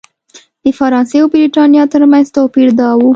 [0.63, 3.01] د فرانسې او برېټانیا ترمنځ توپیر دا و.